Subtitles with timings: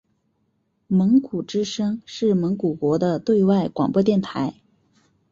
[0.87, 4.55] 蒙古之声是蒙古国的对外广播电台。